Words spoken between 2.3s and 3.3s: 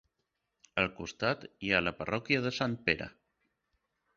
de Sant Pere.